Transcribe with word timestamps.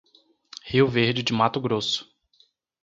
Rio 0.63 0.87
Verde 0.87 1.21
de 1.21 1.31
Mato 1.31 1.61
Grosso 1.61 2.11